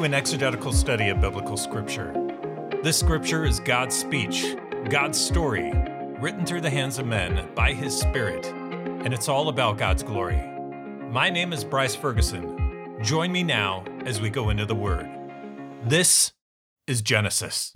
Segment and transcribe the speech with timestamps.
[0.00, 2.14] An exegetical study of biblical scripture.
[2.82, 4.56] This scripture is God's speech,
[4.88, 5.72] God's story,
[6.18, 10.40] written through the hands of men by His Spirit, and it's all about God's glory.
[11.10, 12.96] My name is Bryce Ferguson.
[13.02, 15.06] Join me now as we go into the Word.
[15.84, 16.32] This
[16.86, 17.70] is Genesis.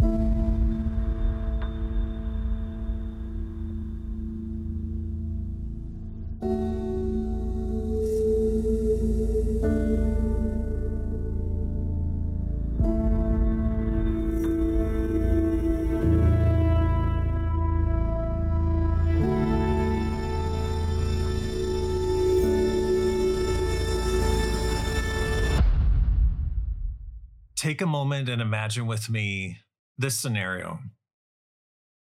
[28.25, 29.59] Moment and imagine with me
[29.99, 30.79] this scenario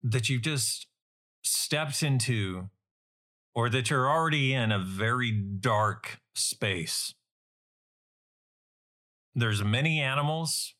[0.04, 0.88] that you've just
[1.44, 2.70] stepped into
[3.56, 7.14] or that you're already in a very dark space.
[9.34, 10.76] There's many animals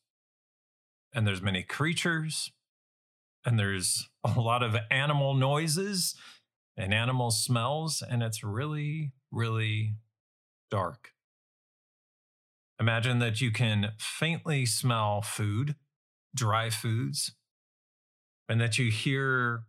[1.14, 2.52] and there's many creatures
[3.44, 6.14] and there's a lot of animal noises
[6.76, 9.94] and animal smells and it's really really
[10.70, 11.12] dark.
[12.80, 15.74] Imagine that you can faintly smell food,
[16.34, 17.34] dry foods,
[18.48, 19.64] and that you hear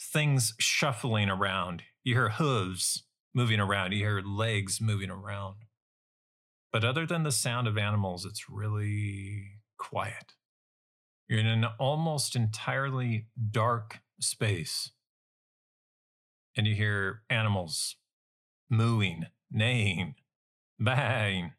[0.00, 1.84] things shuffling around.
[2.02, 5.56] You hear hooves moving around, you hear legs moving around.
[6.72, 10.34] But other than the sound of animals, it's really quiet.
[11.28, 14.90] You're in an almost entirely dark space,
[16.56, 17.94] and you hear animals
[18.68, 20.16] mooing, neighing,
[20.80, 21.52] baying,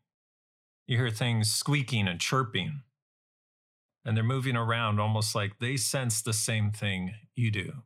[0.88, 2.82] you hear things squeaking and chirping,
[4.06, 7.84] and they're moving around almost like they sense the same thing you do.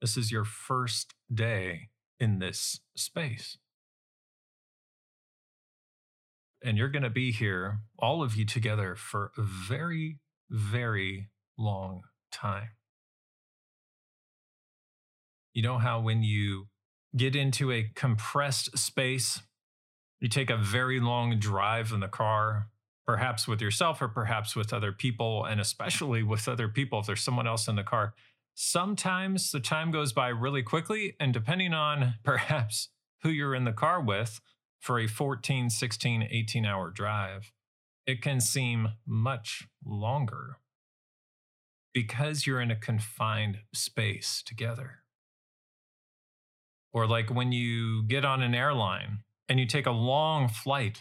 [0.00, 3.58] This is your first day in this space.
[6.62, 10.18] And you're going to be here, all of you together, for a very,
[10.50, 12.02] very long
[12.32, 12.70] time.
[15.54, 16.66] You know how when you
[17.16, 19.40] get into a compressed space,
[20.20, 22.68] you take a very long drive in the car,
[23.06, 27.22] perhaps with yourself or perhaps with other people, and especially with other people if there's
[27.22, 28.14] someone else in the car.
[28.54, 32.88] Sometimes the time goes by really quickly, and depending on perhaps
[33.22, 34.40] who you're in the car with
[34.80, 37.52] for a 14, 16, 18 hour drive,
[38.06, 40.58] it can seem much longer
[41.92, 44.98] because you're in a confined space together.
[46.92, 51.00] Or like when you get on an airline and you take a long flight,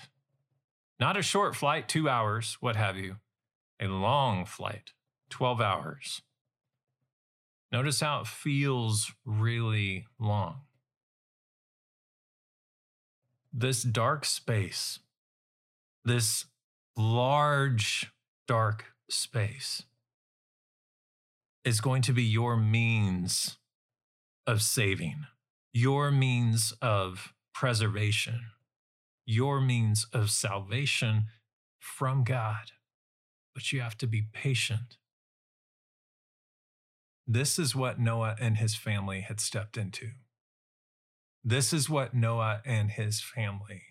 [1.00, 3.18] not a short flight, two hours, what have you,
[3.80, 4.92] a long flight,
[5.30, 6.22] 12 hours.
[7.72, 10.62] Notice how it feels really long.
[13.52, 15.00] This dark space,
[16.04, 16.46] this
[16.96, 18.12] large
[18.48, 19.84] dark space,
[21.64, 23.58] is going to be your means
[24.46, 25.26] of saving,
[25.74, 28.42] your means of preservation,
[29.26, 31.28] your means of salvation
[31.80, 32.72] from God.
[33.54, 34.98] But you have to be patient.
[37.26, 40.12] This is what Noah and his family had stepped into.
[41.44, 43.84] This is what Noah and his family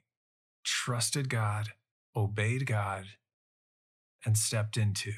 [0.62, 1.70] trusted God,
[2.14, 3.06] obeyed God,
[4.26, 5.14] and stepped into.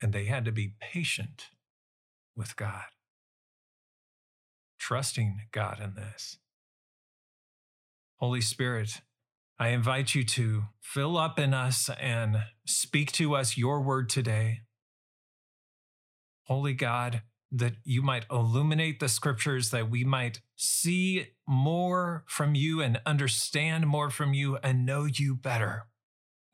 [0.00, 1.48] And they had to be patient
[2.36, 2.84] with God,
[4.78, 6.38] trusting God in this.
[8.24, 9.02] Holy Spirit,
[9.58, 14.60] I invite you to fill up in us and speak to us your word today.
[16.44, 17.20] Holy God,
[17.52, 23.86] that you might illuminate the scriptures, that we might see more from you and understand
[23.86, 25.84] more from you and know you better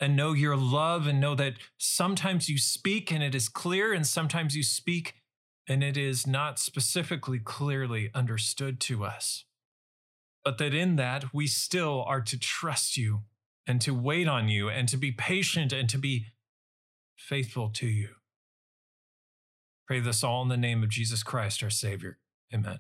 [0.01, 4.09] and know your love and know that sometimes you speak and it is clear, and
[4.09, 5.15] sometimes you speak
[5.69, 9.45] and it is not specifically clearly understood to us
[10.45, 13.21] but that in that we still are to trust you
[13.67, 16.27] and to wait on you and to be patient and to be
[17.17, 18.09] faithful to you.
[19.87, 22.19] Pray this all in the name of Jesus Christ, our Savior.
[22.55, 22.79] Amen.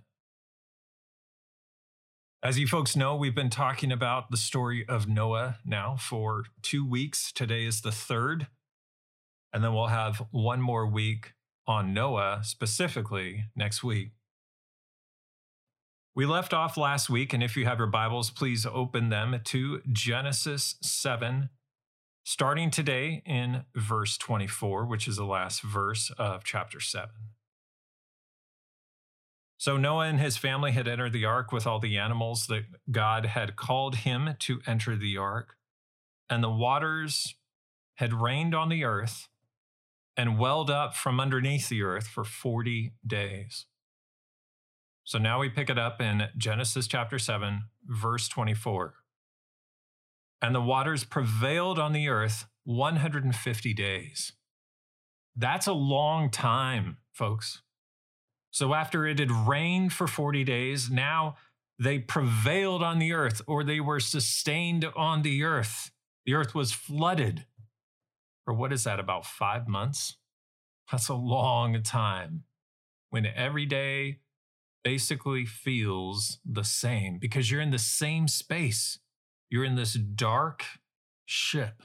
[2.42, 6.88] As you folks know, we've been talking about the story of Noah now for two
[6.88, 7.32] weeks.
[7.32, 8.46] Today is the third.
[9.52, 11.34] And then we'll have one more week
[11.66, 14.12] on Noah specifically next week.
[16.14, 19.80] We left off last week, and if you have your Bibles, please open them to
[19.92, 21.50] Genesis 7,
[22.24, 27.10] starting today in verse 24, which is the last verse of chapter 7.
[29.56, 33.26] So Noah and his family had entered the ark with all the animals that God
[33.26, 35.56] had called him to enter the ark.
[36.30, 37.34] and the waters
[37.96, 39.28] had rained on the earth
[40.16, 43.66] and welled up from underneath the earth for 40 days.
[45.10, 48.94] So now we pick it up in Genesis chapter 7, verse 24.
[50.40, 54.34] And the waters prevailed on the earth 150 days.
[55.34, 57.62] That's a long time, folks.
[58.52, 61.34] So after it had rained for 40 days, now
[61.76, 65.90] they prevailed on the earth or they were sustained on the earth.
[66.24, 67.46] The earth was flooded.
[68.44, 70.18] For what is that, about five months?
[70.88, 72.44] That's a long time
[73.08, 74.20] when every day
[74.82, 78.98] basically feels the same because you're in the same space.
[79.50, 80.64] You're in this dark
[81.26, 81.82] ship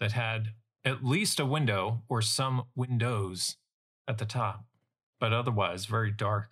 [0.00, 0.52] that had
[0.84, 3.56] at least a window or some windows
[4.06, 4.64] at the top,
[5.20, 6.50] but otherwise very dark.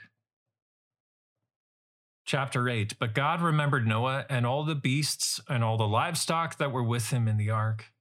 [2.27, 6.73] Chapter 8 But God remembered Noah and all the beasts and all the livestock that
[6.73, 7.93] were with him in the ark.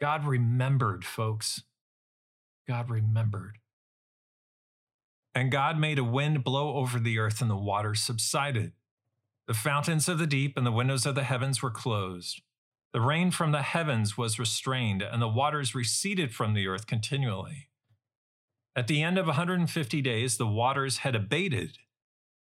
[0.00, 1.62] God remembered, folks.
[2.66, 3.58] God remembered.
[5.34, 8.72] And God made a wind blow over the earth, and the waters subsided.
[9.46, 12.42] The fountains of the deep and the windows of the heavens were closed.
[12.92, 17.68] The rain from the heavens was restrained, and the waters receded from the earth continually.
[18.74, 21.78] At the end of 150 days, the waters had abated.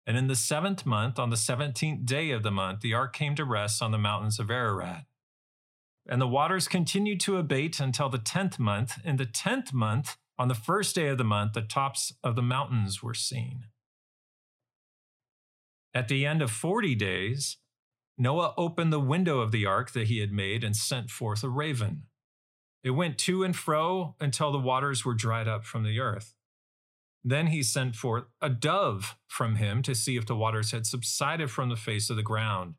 [0.06, 3.34] And in the seventh month, on the seventeenth day of the month, the ark came
[3.34, 5.04] to rest on the mountains of Ararat.
[6.08, 8.98] And the waters continued to abate until the tenth month.
[9.04, 12.42] In the tenth month, on the first day of the month, the tops of the
[12.42, 13.64] mountains were seen.
[15.94, 17.56] At the end of 40 days,
[18.16, 21.48] Noah opened the window of the ark that he had made and sent forth a
[21.48, 22.04] raven.
[22.84, 26.34] It went to and fro until the waters were dried up from the earth.
[27.24, 31.50] Then he sent forth a dove from him to see if the waters had subsided
[31.50, 32.74] from the face of the ground.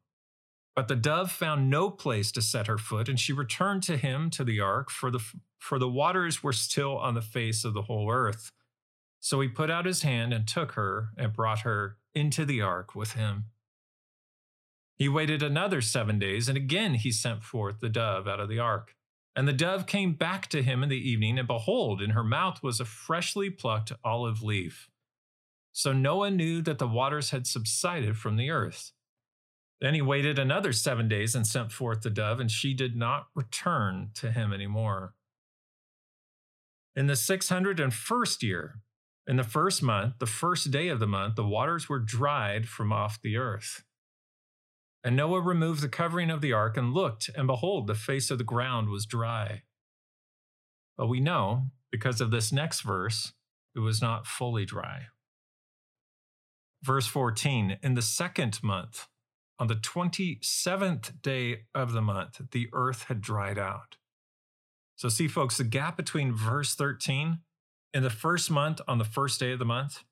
[0.79, 4.29] But the dove found no place to set her foot, and she returned to him
[4.29, 5.19] to the ark, for the,
[5.57, 8.53] for the waters were still on the face of the whole earth.
[9.19, 12.95] So he put out his hand and took her and brought her into the ark
[12.95, 13.47] with him.
[14.95, 18.59] He waited another seven days, and again he sent forth the dove out of the
[18.59, 18.95] ark.
[19.35, 22.63] And the dove came back to him in the evening, and behold, in her mouth
[22.63, 24.89] was a freshly plucked olive leaf.
[25.73, 28.93] So Noah knew that the waters had subsided from the earth.
[29.81, 33.27] Then he waited another seven days and sent forth the dove, and she did not
[33.33, 35.13] return to him any more.
[36.95, 38.81] In the 601st year,
[39.25, 42.91] in the first month, the first day of the month, the waters were dried from
[42.91, 43.83] off the earth.
[45.03, 48.37] And Noah removed the covering of the ark and looked, and behold, the face of
[48.37, 49.61] the ground was dry.
[50.97, 53.31] But we know, because of this next verse,
[53.75, 55.03] it was not fully dry.
[56.83, 59.07] Verse 14 In the second month,
[59.60, 63.98] on the 27th day of the month, the earth had dried out.
[64.96, 67.39] So, see, folks, the gap between verse 13
[67.94, 70.04] in the first month on the first day of the month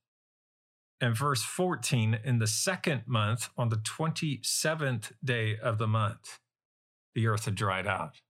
[0.99, 6.39] and verse 14 in the second month on the 27th day of the month,
[7.15, 8.21] the earth had dried out.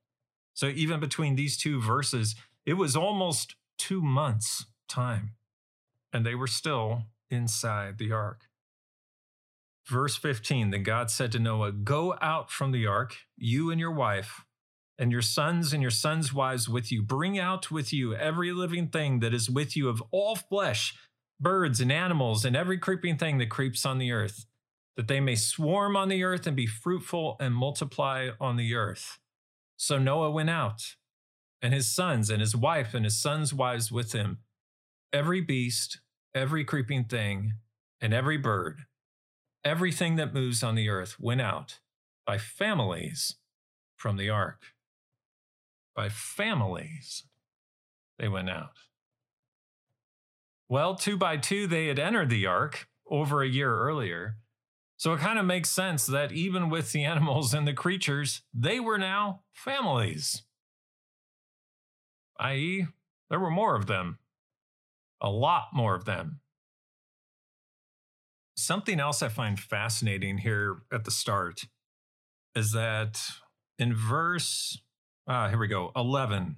[0.54, 5.36] So even between these two verses, it was almost two months' time,
[6.12, 8.42] and they were still inside the ark.
[9.88, 13.91] Verse 15 Then God said to Noah, Go out from the ark, you and your
[13.91, 14.41] wife,
[14.98, 17.01] and your sons and your sons' wives with you.
[17.01, 20.96] Bring out with you every living thing that is with you of all flesh
[21.39, 24.46] birds and animals and every creeping thing that creeps on the earth,
[24.96, 29.20] that they may swarm on the earth and be fruitful and multiply on the earth.
[29.77, 30.96] So Noah went out,
[31.62, 34.39] and his sons and his wife and his sons' wives with him,
[35.13, 36.00] every beast,
[36.34, 37.53] every creeping thing,
[38.01, 38.82] and every bird,
[39.68, 41.80] everything that moves on the earth went out
[42.26, 43.36] by families
[43.96, 44.64] from the ark.
[45.96, 47.24] By families,
[48.18, 48.78] they went out.
[50.70, 54.38] Well, two by two, they had entered the ark over a year earlier.
[54.98, 58.80] So it kind of makes sense that even with the animals and the creatures, they
[58.80, 60.44] were now families.
[62.40, 62.88] I.e.,
[63.30, 64.20] there were more of them,
[65.22, 66.40] a lot more of them.
[68.58, 71.66] Something else I find fascinating here at the start
[72.56, 73.20] is that
[73.78, 74.82] in verse,
[75.28, 76.56] ah, here we go, 11,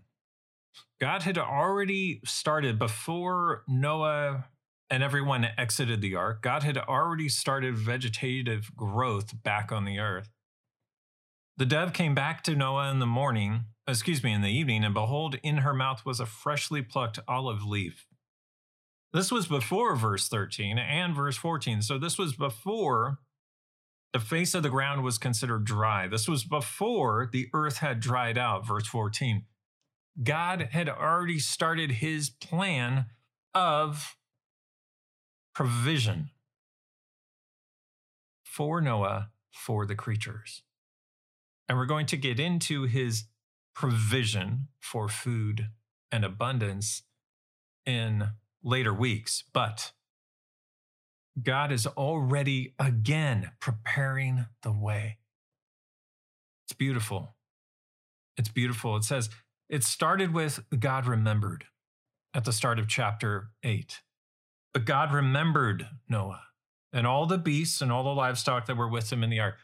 [1.02, 4.46] God had already started before Noah
[4.90, 6.42] and everyone exited the ark.
[6.42, 10.30] God had already started vegetative growth back on the earth.
[11.58, 14.94] The dove came back to Noah in the morning, excuse me, in the evening, and
[14.94, 18.06] behold, in her mouth was a freshly plucked olive leaf.
[19.12, 21.82] This was before verse 13 and verse 14.
[21.82, 23.20] So this was before
[24.14, 26.08] The face of the ground was considered dry.
[26.08, 29.46] This was before the earth had dried out, verse 14.
[30.24, 33.06] God had already started his plan
[33.54, 34.18] of
[35.54, 36.32] provision
[38.44, 40.64] for Noah, for the creatures.
[41.68, 43.26] And we're going to get into his
[43.76, 45.68] provision for food
[46.12, 47.04] and abundance
[47.86, 48.30] in
[48.64, 49.44] later weeks.
[49.54, 49.92] But
[51.42, 55.18] God is already again preparing the way.
[56.66, 57.36] It's beautiful.
[58.38, 58.96] It's beautiful.
[58.96, 59.30] It says,
[59.70, 61.66] it started with God remembered
[62.34, 64.02] at the start of chapter 8.
[64.74, 66.44] But God remembered Noah
[66.94, 69.58] and all the beasts and all the livestock that were with him in the ark.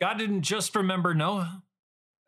[0.00, 1.62] God didn't just remember Noah,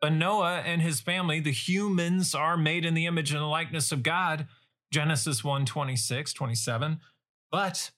[0.01, 3.91] but Noah and his family, the humans are made in the image and the likeness
[3.91, 4.47] of God.
[4.91, 6.99] Genesis 1 26, 27.
[7.51, 7.91] But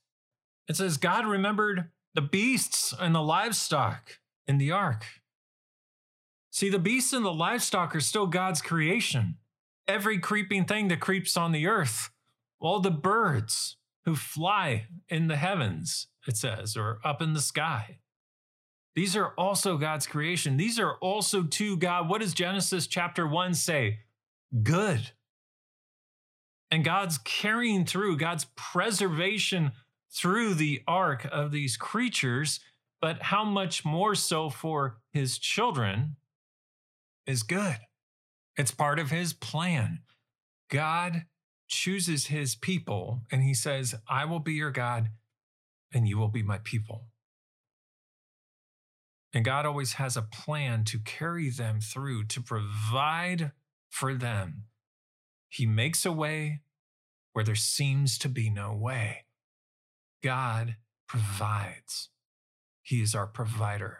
[0.68, 5.06] it says God remembered the beasts and the livestock in the ark.
[6.52, 9.38] See, the beasts and the livestock are still God's creation.
[9.88, 12.12] Every creeping thing that creeps on the earth,
[12.60, 18.00] all the birds who fly in the heavens, it says, or up in the sky.
[18.96, 20.58] These are also God's creation.
[20.58, 22.08] These are also to God.
[22.08, 24.02] What does Genesis chapter 1 say?
[24.62, 25.12] Good.
[26.74, 29.74] And God's carrying through, God's preservation
[30.12, 32.62] through the ark of these creatures,
[33.00, 36.16] but how much more so for his children
[37.28, 37.78] is good.
[38.58, 40.00] It's part of his plan.
[40.72, 41.26] God
[41.68, 45.10] chooses his people and he says, I will be your God
[45.94, 47.04] and you will be my people.
[49.32, 53.52] And God always has a plan to carry them through, to provide
[53.92, 54.64] for them.
[55.54, 56.62] He makes a way
[57.34, 59.26] where there seems to be no way.
[60.24, 62.10] God provides,
[62.82, 64.00] He is our provider.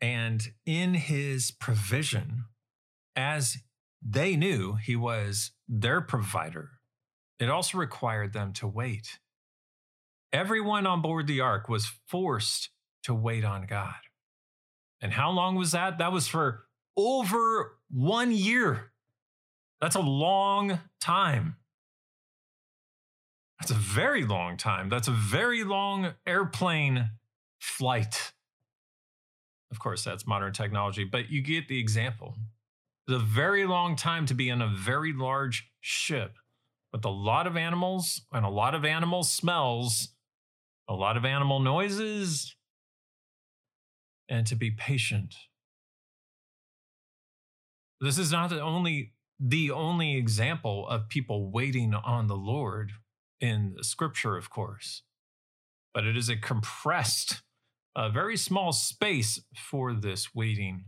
[0.00, 2.46] And in His provision,
[3.14, 3.58] as
[4.02, 6.70] they knew He was their provider,
[7.38, 9.20] it also required them to wait.
[10.32, 12.70] Everyone on board the ark was forced
[13.04, 13.94] to wait on God.
[15.00, 15.98] And how long was that?
[15.98, 16.64] That was for
[16.96, 18.90] over one year.
[19.80, 21.56] That's a long time.
[23.60, 24.88] That's a very long time.
[24.88, 27.10] That's a very long airplane
[27.58, 28.32] flight.
[29.70, 32.34] Of course, that's modern technology, but you get the example.
[33.08, 36.36] It's a very long time to be in a very large ship
[36.92, 40.08] with a lot of animals and a lot of animal smells,
[40.88, 42.54] a lot of animal noises,
[44.28, 45.34] and to be patient.
[48.00, 52.92] This is not the only the only example of people waiting on the Lord
[53.40, 55.02] in scripture, of course,
[55.92, 57.42] but it is a compressed,
[57.94, 60.86] a very small space for this waiting.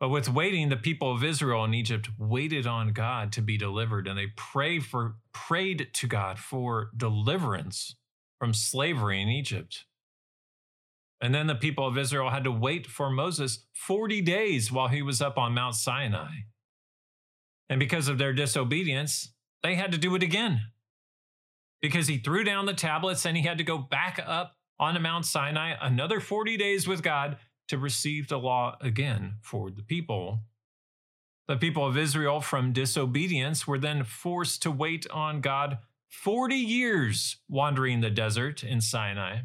[0.00, 4.08] But with waiting, the people of Israel and Egypt waited on God to be delivered,
[4.08, 7.96] and they pray for prayed to God for deliverance
[8.38, 9.84] from slavery in Egypt.
[11.20, 15.02] And then the people of Israel had to wait for Moses 40 days while he
[15.02, 16.30] was up on Mount Sinai.
[17.70, 20.60] And because of their disobedience, they had to do it again.
[21.80, 25.24] Because he threw down the tablets and he had to go back up on Mount
[25.24, 30.40] Sinai another 40 days with God to receive the law again for the people.
[31.46, 37.36] The people of Israel, from disobedience, were then forced to wait on God 40 years
[37.48, 39.42] wandering the desert in Sinai.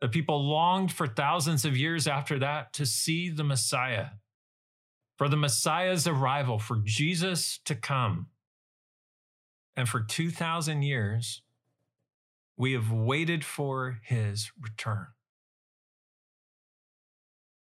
[0.00, 4.08] The people longed for thousands of years after that to see the Messiah,
[5.18, 8.28] for the Messiah's arrival, for Jesus to come.
[9.76, 11.42] And for 2,000 years,
[12.56, 15.08] we have waited for his return.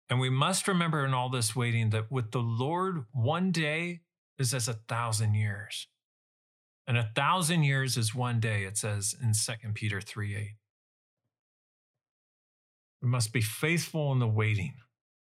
[0.09, 4.01] And we must remember in all this waiting that with the Lord, one day
[4.37, 5.87] is as a thousand years.
[6.85, 10.47] And a thousand years is one day, it says in 2 Peter 3 8.
[13.01, 14.75] We must be faithful in the waiting.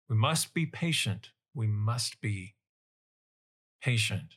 [0.10, 1.30] We must be patient.
[1.54, 2.56] We must be
[3.82, 4.36] patient.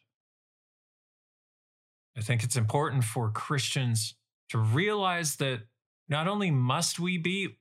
[2.16, 4.14] I think it's important for Christians
[4.49, 5.62] to realize that
[6.08, 7.58] not only must we be,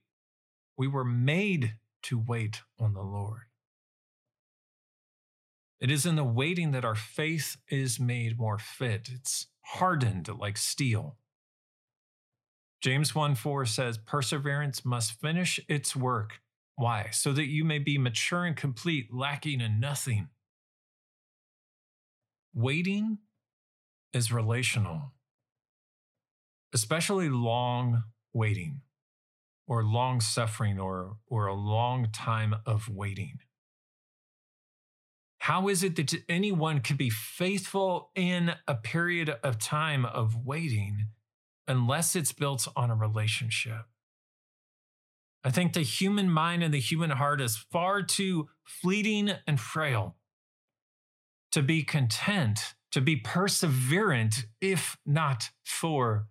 [0.76, 3.42] we were made to wait on the Lord.
[5.80, 9.10] It is in the waiting that our faith is made more fit.
[9.12, 11.16] It's hardened like steel.
[12.80, 16.40] James 1 4 says, Perseverance must finish its work.
[16.76, 17.08] Why?
[17.12, 20.28] So that you may be mature and complete, lacking in nothing.
[22.54, 23.18] Waiting
[24.12, 25.12] is relational,
[26.72, 28.82] especially long waiting.
[29.66, 33.38] or long suffering or, or a long time of waiting.
[35.38, 41.06] How is it that anyone could be faithful in a period of time of waiting
[41.68, 43.86] unless it's built on a relationship?
[45.46, 50.16] I think the human mind and the human heart is far too fleeting and frail
[51.52, 56.26] to be content, to be perseverant, if not for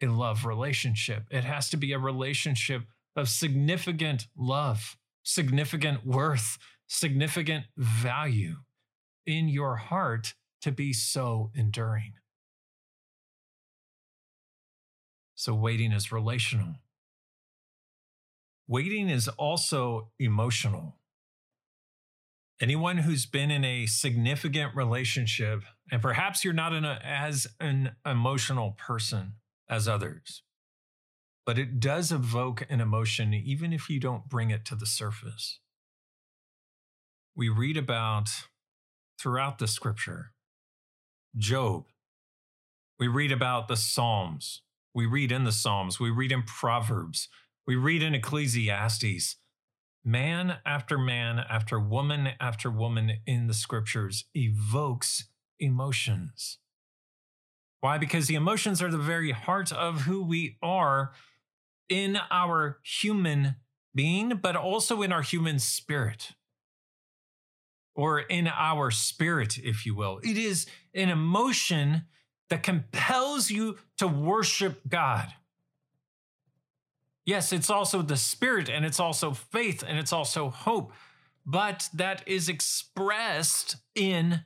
[0.00, 1.24] a love relationship.
[1.28, 2.82] It has to be a relationship
[3.16, 8.58] of significant love, significant worth, significant value
[9.26, 12.12] in your heart to be so enduring.
[15.34, 16.76] So, waiting is relational.
[18.68, 20.96] Waiting is also emotional.
[22.60, 29.34] Anyone who's been in a significant relationship, and perhaps you're not as an emotional person,
[29.68, 30.42] as others.
[31.44, 35.58] But it does evoke an emotion, even if you don't bring it to the surface.
[37.34, 38.28] We read about
[39.18, 40.32] throughout the scripture
[41.36, 41.86] Job.
[42.98, 44.62] We read about the Psalms.
[44.94, 45.98] We read in the Psalms.
[45.98, 47.28] We read in Proverbs.
[47.66, 49.36] We read in Ecclesiastes.
[50.04, 55.28] Man after man after woman after woman in the scriptures evokes
[55.60, 56.58] emotions.
[57.80, 57.98] Why?
[57.98, 61.12] Because the emotions are the very heart of who we are
[61.88, 63.56] in our human
[63.94, 66.32] being, but also in our human spirit,
[67.94, 70.18] or in our spirit, if you will.
[70.24, 72.06] It is an emotion
[72.50, 75.32] that compels you to worship God.
[77.24, 80.92] Yes, it's also the spirit, and it's also faith, and it's also hope,
[81.46, 84.42] but that is expressed in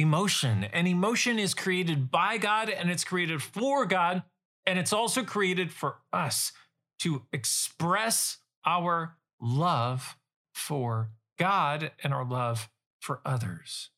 [0.00, 0.64] emotion.
[0.64, 4.22] And emotion is created by God and it's created for God.
[4.66, 6.52] And it's also created for us
[7.00, 10.16] to express our love
[10.54, 12.68] for God and our love
[13.00, 13.90] for others.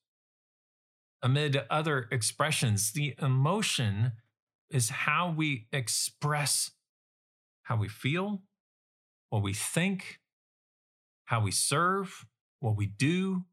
[1.22, 4.12] Amid other expressions, the emotion
[4.70, 6.70] is how we express
[7.62, 8.42] how we feel,
[9.30, 10.20] what we think,
[11.24, 12.26] how we serve,
[12.60, 13.44] what we do,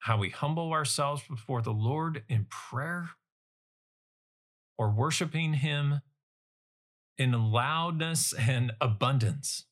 [0.00, 3.10] how we humble ourselves before the Lord in prayer
[4.76, 6.00] or worshiping Him
[7.16, 9.64] in loudness and abundance.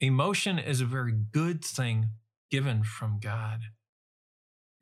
[0.00, 2.08] Emotion is a very good thing
[2.50, 3.60] given from God.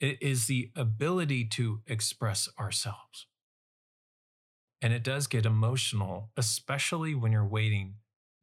[0.00, 3.26] It is the ability to express ourselves.
[4.82, 7.96] And it does get emotional, especially when you're waiting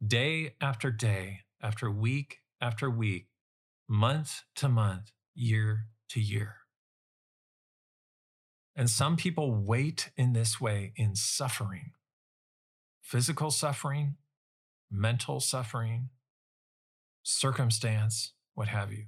[0.05, 3.27] day after day, after week after week
[3.89, 6.57] month to month, year to year.
[8.75, 11.91] And some people wait in this way in suffering
[13.01, 14.15] physical suffering,
[14.91, 16.09] mental suffering,
[17.23, 19.05] circumstance, what have you.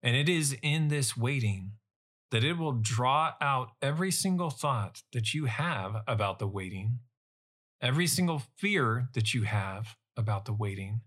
[0.00, 1.72] And it is in this waiting
[2.30, 7.00] that it will draw out every single thought that you have about the waiting,
[7.80, 11.00] every single fear that you have about the waiting,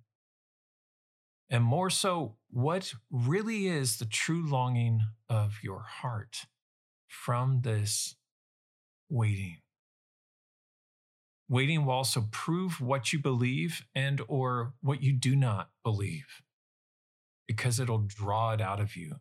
[1.53, 6.47] and more so, what really is the true longing of your heart
[7.07, 8.15] from this
[9.07, 9.57] waiting?
[11.47, 16.41] Waiting will also prove what you believe and or what you do not believe
[17.47, 19.17] because it'll draw it out of you.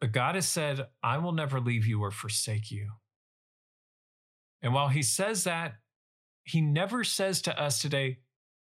[0.00, 2.92] But God has said, I will never leave you or forsake you.
[4.62, 5.74] And while he says that,
[6.44, 8.18] he never says to us today,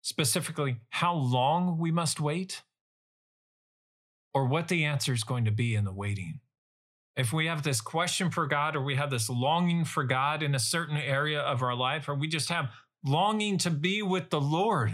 [0.02, 2.62] specifically how long we must wait
[4.34, 6.40] or what the answer is going to be in the waiting.
[7.16, 10.54] If we have this question for God or we have this longing for God in
[10.54, 12.70] a certain area of our life, or we just have
[13.04, 14.92] longing to be with the Lord,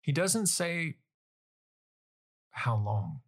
[0.00, 0.96] He doesn't say
[2.50, 3.20] how long.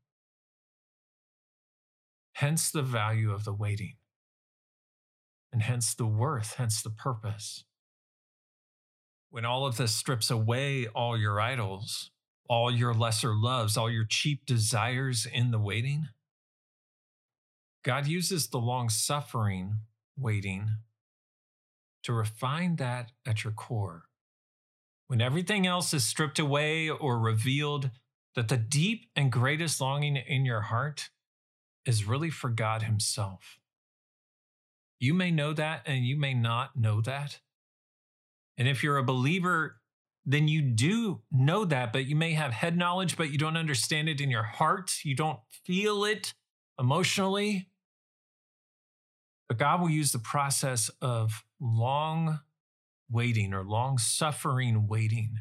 [2.32, 3.96] Hence the value of the waiting,
[5.52, 7.64] and hence the worth, hence the purpose
[9.32, 12.10] when all of this strips away all your idols,
[12.50, 16.08] all your lesser loves, all your cheap desires in the waiting,
[17.82, 19.78] God uses the long suffering
[20.18, 20.68] waiting
[22.02, 24.02] to refine that at your core.
[25.06, 27.90] When everything else is stripped away or revealed,
[28.34, 31.08] that the deep and greatest longing in your heart
[31.86, 33.58] is really for God Himself.
[34.98, 37.40] You may know that and you may not know that.
[38.56, 39.80] And if you're a believer,
[40.24, 44.08] then you do know that, but you may have head knowledge, but you don't understand
[44.08, 44.92] it in your heart.
[45.04, 46.34] You don't feel it
[46.78, 47.68] emotionally.
[49.48, 52.40] But God will use the process of long
[53.10, 55.40] waiting or long suffering waiting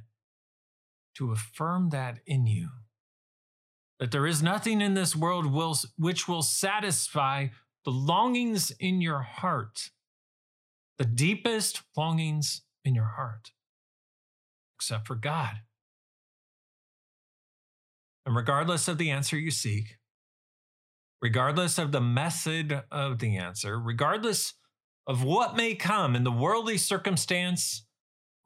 [1.15, 2.69] to affirm that in you.
[4.01, 7.49] That there is nothing in this world will, which will satisfy
[7.85, 9.91] the longings in your heart,
[10.97, 13.51] the deepest longings in your heart,
[14.75, 15.57] except for God.
[18.25, 19.97] And regardless of the answer you seek,
[21.21, 24.55] regardless of the method of the answer, regardless
[25.05, 27.85] of what may come in the worldly circumstance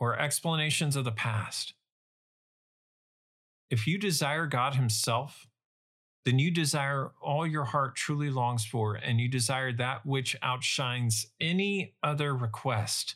[0.02, 1.75] or explanations of the past,
[3.70, 5.48] if you desire God Himself,
[6.26, 11.28] then you desire all your heart truly longs for, and you desire that which outshines
[11.40, 13.16] any other request,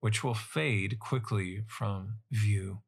[0.00, 2.80] which will fade quickly from view.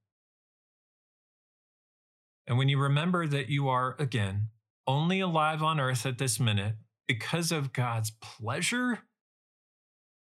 [2.46, 4.48] And when you remember that you are, again,
[4.86, 9.00] only alive on earth at this minute because of God's pleasure,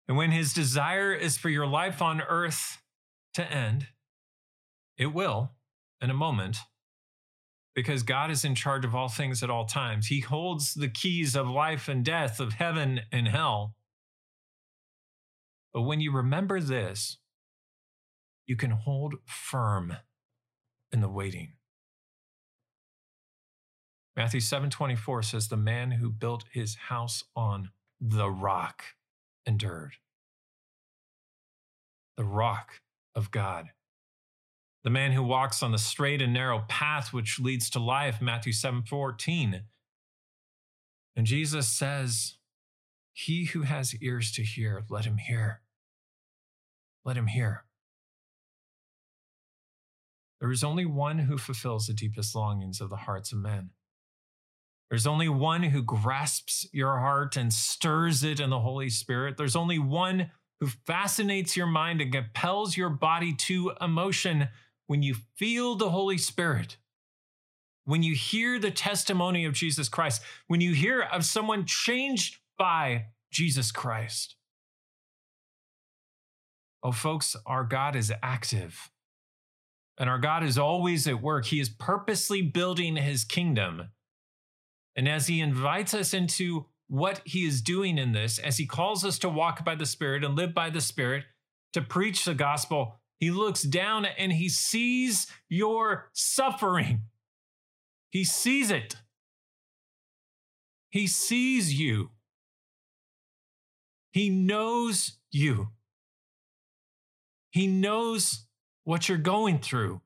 [0.07, 2.81] and when his desire is for your life on earth
[3.33, 3.87] to end,
[4.97, 5.51] it will
[6.01, 6.57] in a moment
[7.75, 10.07] because God is in charge of all things at all times.
[10.07, 13.75] He holds the keys of life and death, of heaven and hell.
[15.73, 17.17] But when you remember this,
[18.47, 19.97] you can hold firm
[20.91, 21.53] in the waiting.
[24.15, 28.95] Matthew 7:24 says the man who built his house on the rock
[29.45, 29.95] endured.
[32.15, 32.81] The rock
[33.13, 33.71] of God.
[34.85, 38.53] The man who walks on the straight and narrow path which leads to life, Matthew
[38.53, 39.67] 7:14.
[41.15, 42.37] And Jesus says,
[43.11, 45.63] "He who has ears to hear, let him hear."
[47.03, 47.65] Let him hear.
[50.39, 53.73] There is only one who fulfills the deepest longings of the hearts of men.
[54.91, 59.35] There's only one who grasps your heart and stirs it in the Holy Spirit.
[59.35, 64.49] There's only one who fascinates your mind and compels your body to emotion
[64.87, 66.77] when you feel the Holy Spirit.
[67.85, 73.07] When you hear the testimony of Jesus Christ, when you hear of someone changed by
[73.31, 74.35] Jesus Christ.
[76.81, 78.91] Oh, folks, our God is active.
[79.97, 81.45] And our God is always at work.
[81.45, 83.89] He is purposely building his kingdom.
[84.95, 89.03] And as he invites us into what he is doing in this, as he calls
[89.03, 91.23] us to walk by the Spirit and live by the Spirit,
[91.73, 97.03] to preach the gospel, he looks down and he sees your suffering.
[98.09, 98.95] He sees it.
[100.89, 102.11] He sees you.
[104.11, 105.69] He knows you.
[107.51, 108.45] He knows
[108.83, 110.01] what you're going through.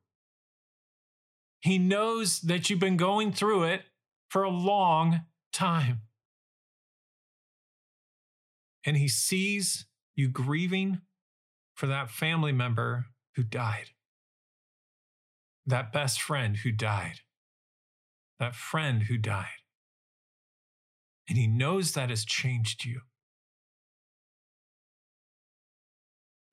[1.61, 3.83] He knows that you've been going through it
[4.29, 6.01] for a long time.
[8.85, 11.01] And he sees you grieving
[11.79, 13.05] for that family member
[13.37, 13.91] who died,
[15.65, 17.21] that best friend who died,
[18.37, 19.63] that friend who died.
[21.29, 22.99] And he knows that has changed you.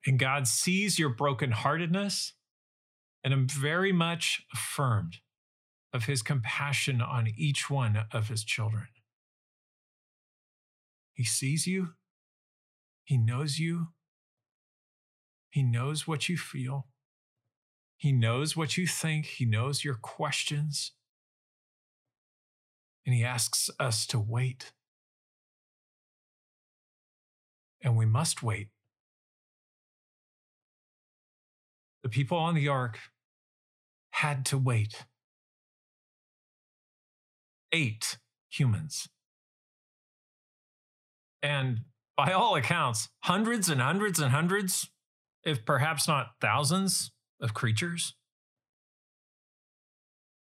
[0.05, 2.31] And God sees your brokenheartedness
[3.21, 5.17] and I'm very much affirmed
[5.91, 8.87] of his compassion on each one of his children.
[11.15, 11.95] He sees you,
[13.03, 13.87] he knows you,
[15.49, 16.87] he knows what you feel,
[17.95, 20.91] he knows what you think, he knows your questions,
[23.05, 24.73] and he asks us to wait.
[27.81, 28.69] And we must wait.
[32.03, 32.99] The people on the ark
[34.11, 35.05] had to wait
[37.71, 38.17] eight
[38.49, 39.07] humans.
[41.41, 41.81] And
[42.15, 44.89] by all accounts, hundreds and hundreds and hundreds,
[45.47, 48.15] if perhaps not thousands, of creatures.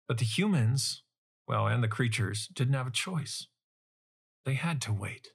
[0.08, 1.02] But the humans,
[1.48, 3.46] well, and the creatures, didn't have a choice.
[4.44, 5.28] They had to wait.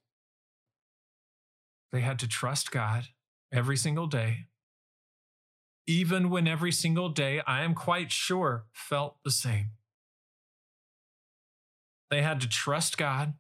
[1.92, 3.08] They had to trust God
[3.52, 4.48] every single day,
[5.88, 9.72] even when every single day, I am quite sure, felt the same.
[12.12, 13.36] They had to trust God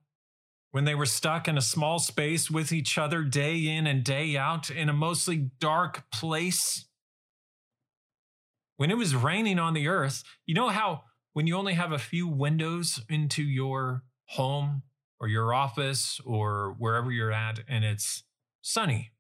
[0.71, 4.35] when they were stuck in a small space with each other day in and day
[4.37, 6.85] out in a mostly dark place.
[8.75, 11.03] When it was raining on the earth, you know how
[11.33, 14.83] when you only have a few windows into your home
[15.19, 18.23] or your office or wherever you're at and it's
[18.61, 19.11] sunny,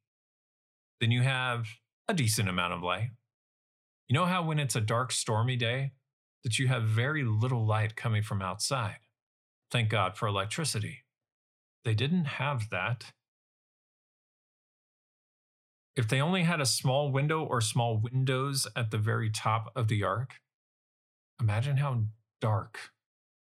[0.99, 1.67] then you have
[2.07, 3.09] a decent amount of light.
[4.07, 5.91] You know how when it's a dark, stormy day,
[6.43, 8.99] that you have very little light coming from outside?
[9.71, 11.03] Thank God for electricity.
[11.87, 13.13] They didn't have that.
[15.95, 19.87] if they only had a small window or small windows at the very top of
[19.87, 20.35] the ark,
[21.41, 22.03] imagine how
[22.41, 22.91] dark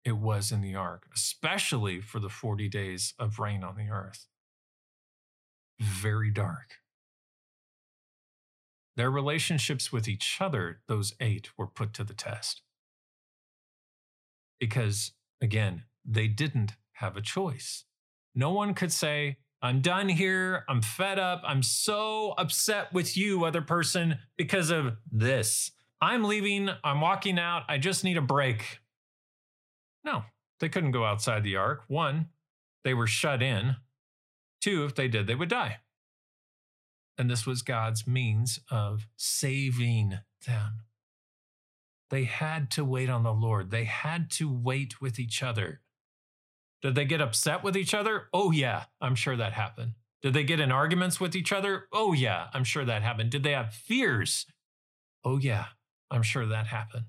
[0.05, 4.29] it was in the ark, especially for the 40 days of rain on the earth.
[5.81, 6.77] Very dark.
[8.95, 12.63] Their relationships with each other, those eight, were put to the test.
[14.61, 17.85] Because, again, they didn't have a choice.
[18.37, 20.65] No one could say, I'm done here.
[20.69, 21.43] I'm fed up.
[21.45, 25.73] I'm so upset with you, other person, because of this.
[26.01, 26.69] I'm leaving.
[26.85, 27.63] I'm walking out.
[27.69, 28.81] I just need a break.
[30.05, 30.25] No,
[30.61, 31.85] they couldn't go outside the ark.
[31.89, 32.29] One,
[32.85, 33.77] they were shut in.
[34.61, 35.79] Two, if they did, they would die.
[37.19, 40.83] And this was God's means of saving them.
[42.11, 43.71] They had to wait on the Lord.
[43.71, 45.81] They had to wait with each other.
[46.83, 48.29] Did they get upset with each other?
[48.33, 49.93] Oh, yeah, I'm sure that happened.
[50.23, 51.89] Did they get in arguments with each other?
[51.93, 53.31] Oh, yeah, I'm sure that happened.
[53.31, 54.47] Did they have fears?
[55.25, 55.67] Oh, yeah,
[56.11, 57.07] I'm sure that happened.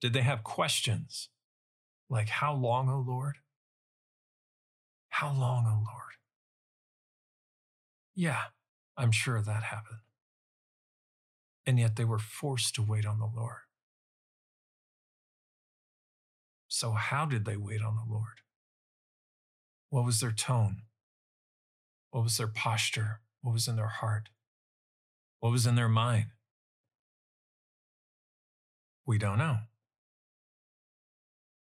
[0.00, 1.30] Did they have questions?
[2.10, 3.38] Like, how long, O oh Lord?
[5.08, 6.12] How long, O oh Lord?
[8.14, 8.42] Yeah,
[8.96, 10.00] I'm sure that happened.
[11.66, 13.63] And yet they were forced to wait on the Lord.
[16.74, 18.40] So, how did they wait on the Lord?
[19.90, 20.78] What was their tone?
[22.10, 23.20] What was their posture?
[23.42, 24.30] What was in their heart?
[25.38, 26.32] What was in their mind?
[29.06, 29.58] We don't know.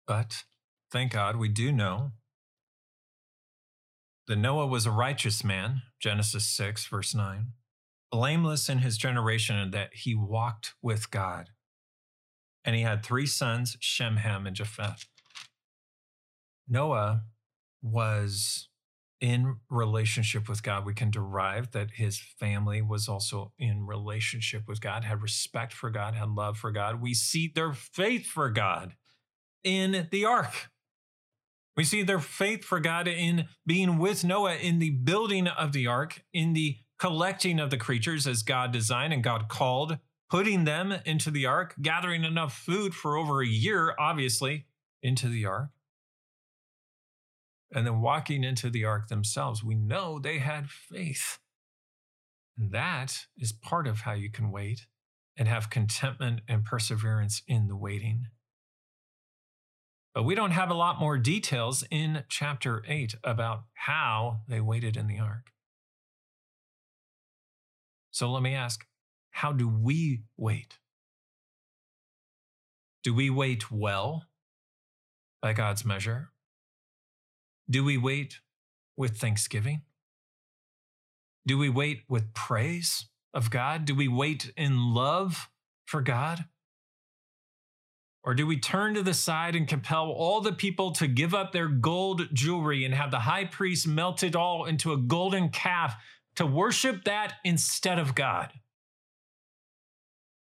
[0.06, 0.44] But
[0.90, 2.12] thank God we do know
[4.28, 7.48] that Noah was a righteous man, Genesis 6, verse 9,
[8.10, 11.50] blameless in his generation, and that he walked with God.
[12.64, 15.06] And he had three sons, Shem, Ham, and Japheth.
[16.68, 17.22] Noah
[17.82, 18.68] was
[19.20, 20.84] in relationship with God.
[20.84, 25.90] We can derive that his family was also in relationship with God, had respect for
[25.90, 27.00] God, had love for God.
[27.00, 28.96] We see their faith for God
[29.62, 30.70] in the ark.
[31.76, 35.86] We see their faith for God in being with Noah in the building of the
[35.86, 39.98] ark, in the collecting of the creatures as God designed and God called,
[40.32, 44.64] putting them into the ark, gathering enough food for over a year, obviously,
[45.02, 45.68] into the ark,
[47.70, 49.62] and then walking into the ark themselves.
[49.62, 51.38] We know they had faith.
[52.56, 54.86] And that is part of how you can wait
[55.36, 58.28] and have contentment and perseverance in the waiting.
[60.14, 64.96] But we don't have a lot more details in chapter 8 about how they waited
[64.96, 65.50] in the ark.
[68.10, 68.86] So let me ask
[69.32, 70.78] how do we wait?
[73.02, 74.26] Do we wait well
[75.40, 76.30] by God's measure?
[77.68, 78.38] Do we wait
[78.96, 79.82] with thanksgiving?
[81.46, 83.84] Do we wait with praise of God?
[83.84, 85.50] Do we wait in love
[85.86, 86.44] for God?
[88.22, 91.50] Or do we turn to the side and compel all the people to give up
[91.50, 95.96] their gold jewelry and have the high priest melt it all into a golden calf
[96.36, 98.52] to worship that instead of God?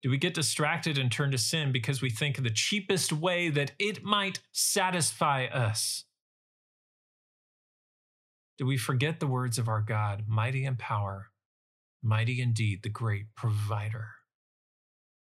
[0.07, 3.73] Do we get distracted and turn to sin because we think the cheapest way that
[3.77, 6.05] it might satisfy us?
[8.57, 11.33] Do we forget the words of our God, mighty in power,
[12.05, 14.11] mighty indeed, the great provider,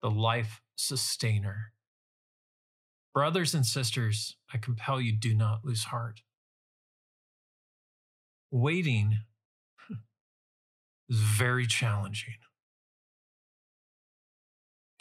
[0.02, 1.74] the life sustainer?
[3.14, 6.22] Brothers and sisters, I compel you, do not lose heart.
[8.50, 9.18] Waiting
[9.90, 9.96] hmm,
[11.10, 12.36] is very challenging.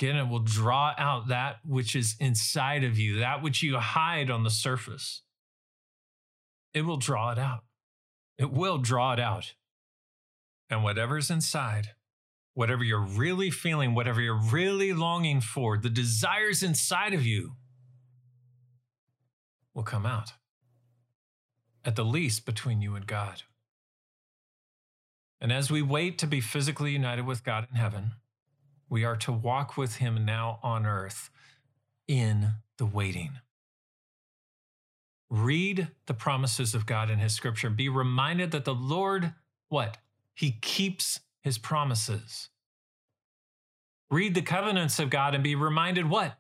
[0.01, 4.31] Again, it will draw out that which is inside of you, that which you hide
[4.31, 5.23] on the surface.
[6.73, 7.65] It will draw it out.
[8.39, 9.55] It will draw it out.
[10.71, 11.89] And whatever's inside,
[12.55, 17.55] whatever you're really feeling, whatever you're really longing for, the desires inside of you,
[19.75, 20.33] will come out,
[21.85, 23.43] at the least between you and God.
[25.41, 28.13] And as we wait to be physically united with God in heaven,
[28.89, 31.31] we are to walk with Him now on earth
[32.07, 33.33] in the waiting.
[35.31, 37.71] Read the promises of God in His scripture.
[37.71, 39.35] Be reminded that the Lord,
[39.69, 39.99] what?
[40.35, 42.49] He keeps His promises.
[44.11, 46.39] Read the covenants of God and be reminded what?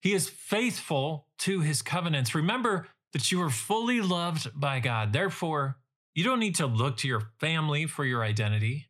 [0.00, 2.34] He is faithful to his covenants.
[2.34, 5.12] Remember that you are fully loved by God.
[5.12, 5.76] Therefore,
[6.14, 8.88] you don't need to look to your family for your identity.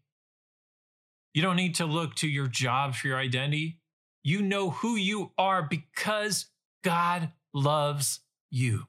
[1.33, 3.79] You don't need to look to your job for your identity.
[4.23, 6.47] You know who you are because
[6.83, 8.85] God loves you.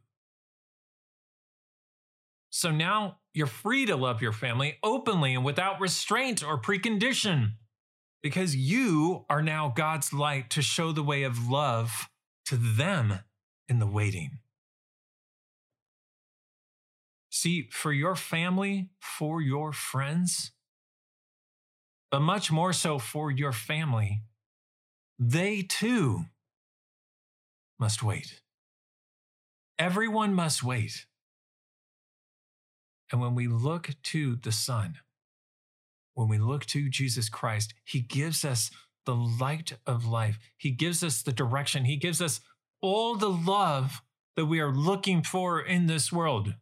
[2.50, 7.54] So now you're free to love your family openly and without restraint or precondition
[8.22, 12.10] because you are now God's light to show the way of love
[12.46, 13.20] to them
[13.70, 14.40] in the waiting.
[17.30, 20.52] See, for your family, for your friends,
[22.12, 24.21] but much more so for your family,
[25.17, 26.26] they too
[27.80, 28.41] must wait.
[29.80, 31.06] Everyone must wait.
[33.12, 35.00] And when we look to the Son,
[36.13, 38.69] when we look to Jesus Christ, He gives us
[39.06, 40.38] the light of life.
[40.58, 41.86] He gives us the direction.
[41.86, 42.41] He gives us
[42.82, 44.02] all the love
[44.36, 46.54] that we are looking for in this world.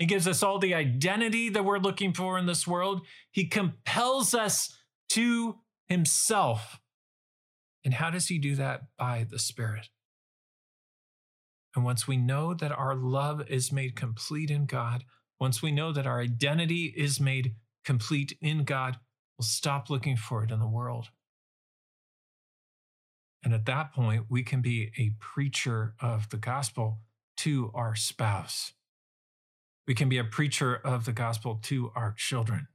[0.00, 3.02] He gives us all the identity that we're looking for in this world.
[3.30, 4.74] He compels us
[5.10, 5.58] to
[5.88, 6.80] Himself.
[7.84, 8.84] And how does He do that?
[8.98, 9.90] By the Spirit.
[11.76, 15.04] And once we know that our love is made complete in God,
[15.38, 18.96] once we know that our identity is made complete in God,
[19.38, 21.08] we'll stop looking for it in the world.
[23.44, 27.00] And at that point, we can be a preacher of the gospel
[27.38, 28.72] to our spouse.
[29.90, 32.68] We can be a preacher of the gospel to our children.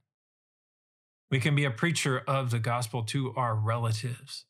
[1.30, 4.44] We can be a preacher of the gospel to our relatives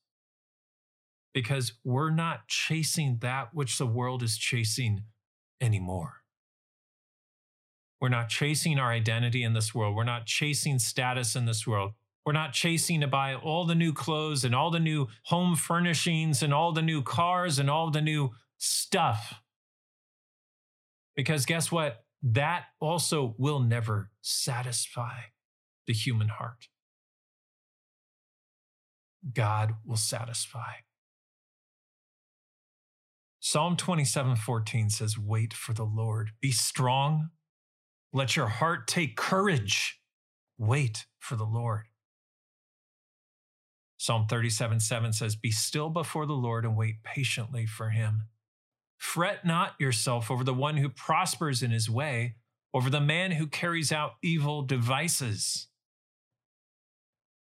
[1.33, 5.05] because we're not chasing that which the world is chasing
[5.61, 6.15] anymore.
[8.01, 9.95] We're not chasing our identity in this world.
[9.95, 11.93] We're not chasing status in this world.
[12.25, 16.43] We're not chasing to buy all the new clothes and all the new home furnishings
[16.43, 19.35] and all the new cars and all the new stuff.
[21.15, 22.03] Because guess what?
[22.29, 25.19] That also will never satisfy
[25.87, 26.69] the human heart.
[29.33, 30.73] God will satisfy.
[33.39, 36.31] Psalm 27 14 says, Wait for the Lord.
[36.41, 37.31] Be strong
[38.17, 40.01] let your heart take courage.
[40.57, 41.83] Wait for the Lord.
[43.99, 48.29] Psalm 37 7 says, Be still before the Lord and wait patiently for him.
[48.99, 52.37] Fret not yourself over the one who prospers in his way,
[52.73, 55.69] over the man who carries out evil devices.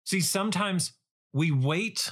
[0.06, 0.94] See, sometimes
[1.34, 2.12] we wait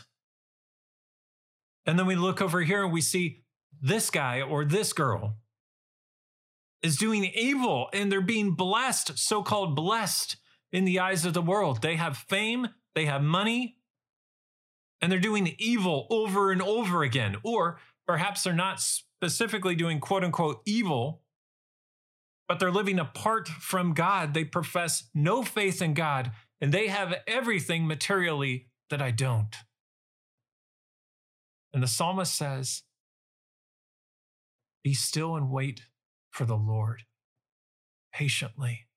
[1.85, 3.43] and then we look over here and we see
[3.81, 5.37] this guy or this girl
[6.81, 10.37] is doing evil and they're being blessed, so called blessed
[10.71, 11.81] in the eyes of the world.
[11.81, 13.77] They have fame, they have money,
[15.01, 17.37] and they're doing evil over and over again.
[17.43, 18.81] Or perhaps they're not
[19.23, 21.21] specifically doing quote unquote evil,
[22.49, 24.33] but they're living apart from God.
[24.33, 29.55] They profess no faith in God, and they have everything materially that I don't.
[31.73, 32.83] And the psalmist says,
[34.83, 35.83] Be still and wait
[36.29, 37.03] for the Lord
[38.13, 38.87] patiently.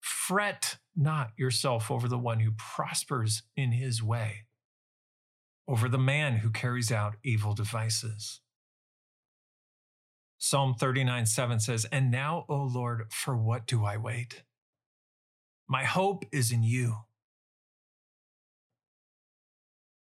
[0.00, 4.44] Fret not yourself over the one who prospers in his way,
[5.66, 8.42] over the man who carries out evil devices.
[10.38, 14.42] Psalm 39 7 says, And now, O Lord, for what do I wait?
[15.68, 16.96] My hope is in you.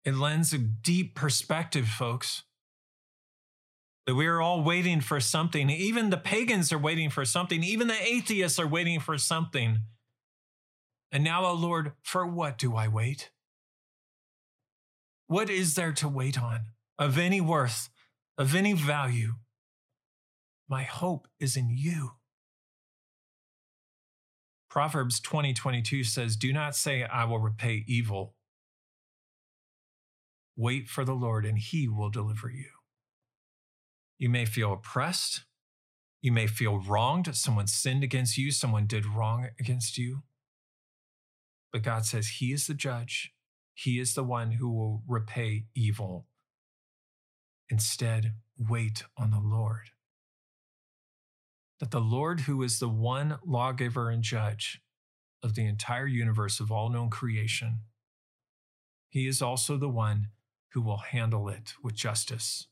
[0.04, 2.44] It lends a deep perspective, folks
[4.08, 5.68] that we are all waiting for something.
[5.68, 7.62] Even the pagans are waiting for something.
[7.62, 9.80] Even the atheists are waiting for something.
[11.12, 13.30] And now, O Lord, for what do I wait?
[15.26, 16.60] What is there to wait on
[16.98, 17.90] of any worth,
[18.38, 19.34] of any value?
[20.68, 22.12] My hope is in you.
[24.68, 28.34] Proverbs 20 22 says, Do not say, I will repay evil.
[30.56, 32.70] Wait for the Lord, and he will deliver you.
[34.18, 35.44] You may feel oppressed.
[36.20, 37.34] You may feel wronged.
[37.34, 38.50] Someone sinned against you.
[38.50, 40.24] Someone did wrong against you.
[41.72, 43.32] But God says He is the judge.
[43.74, 46.26] He is the one who will repay evil.
[47.70, 49.90] Instead, wait on the Lord.
[51.80, 54.80] That the Lord, who is the one lawgiver and judge
[55.42, 57.80] of the entire universe of all known creation,
[59.08, 60.28] He is also the one
[60.72, 62.66] who will handle it with justice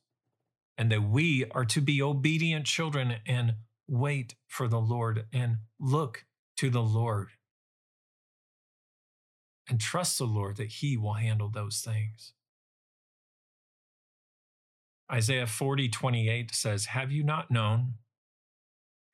[0.77, 3.55] and that we are to be obedient children and
[3.89, 6.25] wait for the Lord and look
[6.57, 7.29] to the Lord
[9.69, 12.33] and trust the Lord that He will handle those things.
[15.11, 17.95] Isaiah 40, 28 says, Have you not known?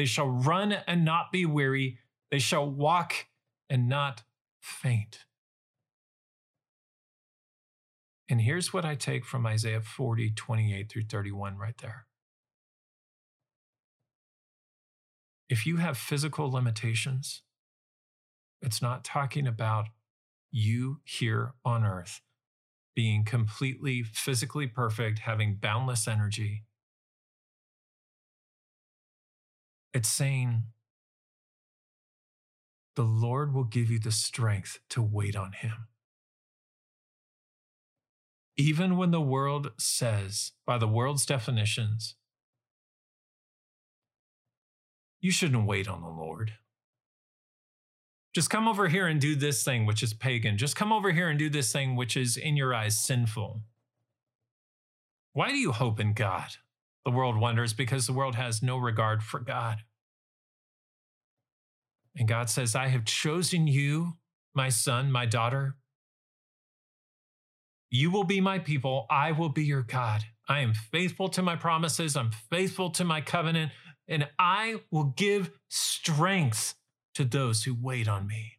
[0.00, 1.98] They shall run and not be weary.
[2.30, 3.26] They shall walk
[3.68, 4.22] and not
[4.58, 5.26] faint.
[8.26, 12.06] And here's what I take from Isaiah 40, 28 through 31 right there.
[15.50, 17.42] If you have physical limitations,
[18.62, 19.88] it's not talking about
[20.50, 22.22] you here on earth
[22.96, 26.64] being completely physically perfect, having boundless energy.
[29.92, 30.64] It's saying
[32.96, 35.88] the Lord will give you the strength to wait on Him.
[38.56, 42.14] Even when the world says, by the world's definitions,
[45.20, 46.52] you shouldn't wait on the Lord.
[48.34, 50.56] Just come over here and do this thing, which is pagan.
[50.56, 53.62] Just come over here and do this thing, which is in your eyes sinful.
[55.32, 56.50] Why do you hope in God?
[57.04, 59.78] The world wonders because the world has no regard for God.
[62.16, 64.14] And God says, I have chosen you,
[64.54, 65.76] my son, my daughter.
[67.90, 69.06] You will be my people.
[69.10, 70.22] I will be your God.
[70.48, 72.16] I am faithful to my promises.
[72.16, 73.72] I'm faithful to my covenant
[74.10, 76.74] and I will give strength
[77.14, 78.58] to those who wait on me.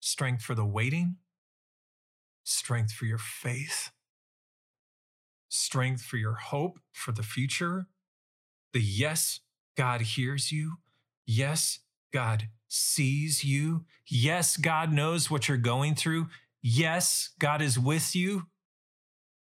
[0.00, 1.16] Strength for the waiting,
[2.44, 3.90] strength for your faith,
[5.52, 7.86] strength for your hope for the future.
[8.72, 9.40] The yes,
[9.76, 10.78] God hears you.
[11.26, 11.80] Yes,
[12.12, 13.84] God sees you.
[14.08, 16.28] Yes, God knows what you're going through.
[16.62, 18.46] Yes, God is with you.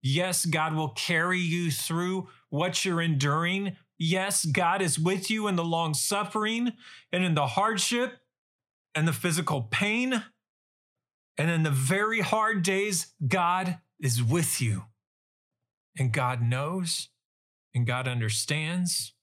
[0.02, 3.76] Yes, God will carry you through what you're enduring.
[3.98, 6.72] Yes, God is with you in the long suffering
[7.12, 8.14] and in the hardship
[8.94, 10.24] and the physical pain.
[11.36, 14.84] And in the very hard days, God is with you.
[15.98, 17.08] And God knows
[17.74, 19.14] and God understands.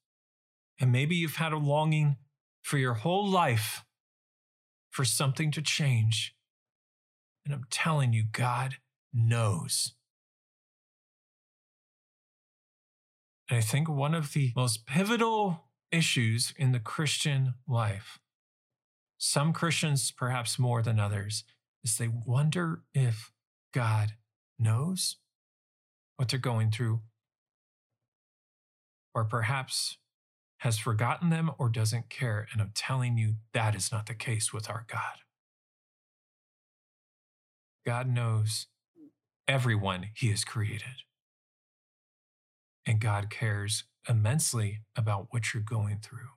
[0.79, 2.17] And maybe you've had a longing
[2.61, 3.83] for your whole life
[4.89, 6.35] for something to change.
[7.45, 8.75] And I'm telling you, God
[9.13, 9.93] knows.
[13.49, 18.19] And I think one of the most pivotal issues in the Christian life,
[19.17, 21.43] some Christians perhaps more than others,
[21.83, 23.31] is they wonder if
[23.73, 24.13] God
[24.59, 25.17] knows
[26.17, 27.01] what they're going through,
[29.15, 29.97] or perhaps
[30.59, 32.47] has forgotten them or doesn't care.
[32.51, 35.21] And I'm telling you, that is not the case with our God.
[37.85, 38.67] God knows
[39.47, 41.03] everyone he has created.
[42.85, 46.29] And God cares immensely about what you're going through.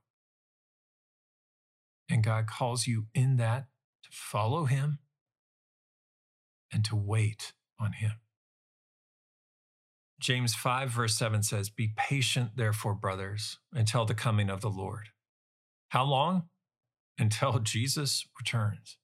[2.09, 3.67] And God calls you in that
[4.03, 4.99] to follow Him
[6.73, 8.13] and to wait on Him.
[10.21, 15.09] James 5, verse 7 says, Be patient, therefore, brothers, until the coming of the Lord.
[15.89, 16.45] How long?
[17.19, 18.99] Until Jesus returns.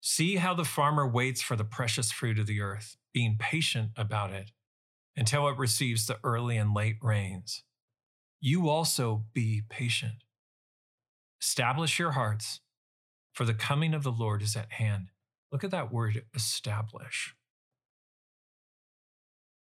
[0.00, 4.32] See how the farmer waits for the precious fruit of the earth, being patient about
[4.32, 4.50] it
[5.16, 7.62] until it receives the early and late rains.
[8.40, 10.24] You also be patient.
[11.40, 12.60] Establish your hearts,
[13.32, 15.08] for the coming of the Lord is at hand.
[15.50, 17.34] Look at that word establish.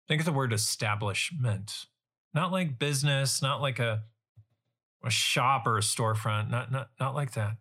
[0.10, 1.86] Think of the word establishment,
[2.34, 4.04] not like business, not like a,
[5.06, 7.58] a shop or a storefront, not, not, not like that.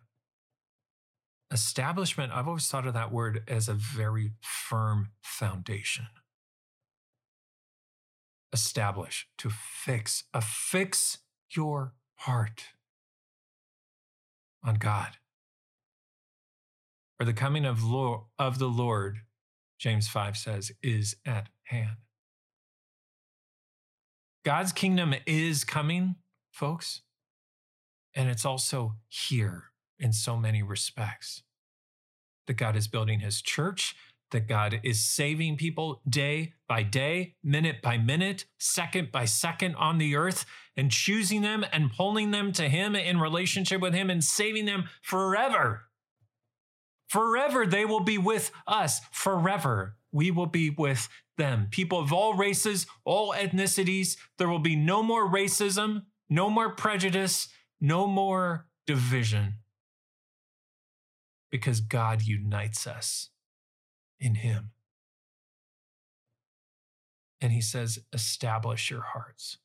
[1.51, 6.07] Establishment, I've always thought of that word as a very firm foundation
[8.51, 11.19] establish, to fix, affix
[11.51, 12.65] your heart
[14.63, 15.17] on God.
[17.17, 19.19] For the coming of, Lord, of the Lord,
[19.77, 21.97] James 5 says, is at hand.
[24.43, 26.15] God's kingdom is coming,
[26.51, 27.01] folks,
[28.15, 29.65] and it's also here
[29.99, 31.43] in so many respects.
[32.47, 33.95] That God is building his church
[34.31, 39.97] that God is saving people day by day, minute by minute, second by second on
[39.97, 40.45] the earth,
[40.77, 44.85] and choosing them and pulling them to Him in relationship with Him and saving them
[45.01, 45.85] forever.
[47.07, 49.01] Forever, they will be with us.
[49.11, 51.07] Forever, we will be with
[51.37, 51.67] them.
[51.71, 57.49] People of all races, all ethnicities, there will be no more racism, no more prejudice,
[57.79, 59.55] no more division.
[61.51, 63.29] Because God unites us
[64.19, 64.71] in Him.
[67.41, 69.57] And he says, establish your hearts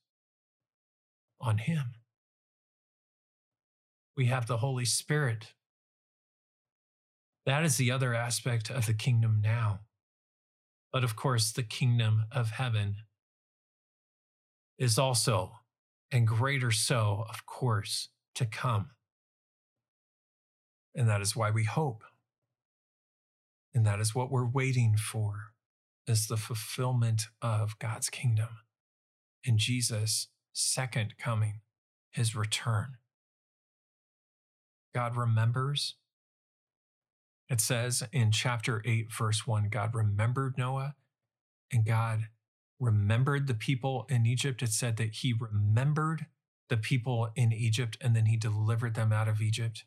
[1.40, 1.94] on him.
[4.16, 5.54] We have the Holy Spirit.
[7.46, 9.80] That is the other aspect of the kingdom now.
[10.94, 12.98] But of course, the kingdom of heaven
[14.78, 15.54] is also,
[16.12, 18.90] and greater so, of course, to come.
[20.94, 22.04] And that is why we hope.
[23.74, 25.46] And that is what we're waiting for
[26.06, 28.60] is the fulfillment of God's kingdom
[29.44, 31.54] and Jesus' second coming,
[32.12, 32.98] his return.
[34.94, 35.96] God remembers.
[37.48, 40.94] It says in chapter 8, verse 1 God remembered Noah
[41.72, 42.28] and God
[42.80, 44.62] remembered the people in Egypt.
[44.62, 46.26] It said that he remembered
[46.68, 49.84] the people in Egypt and then he delivered them out of Egypt.